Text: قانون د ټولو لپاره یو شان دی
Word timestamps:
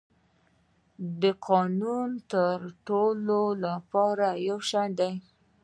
قانون 1.47 2.09
د 2.31 2.35
ټولو 2.87 3.39
لپاره 3.65 4.27
یو 4.47 4.57
شان 4.69 4.89
دی 4.99 5.13